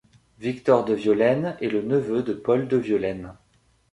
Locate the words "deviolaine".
0.87-1.55, 2.67-3.35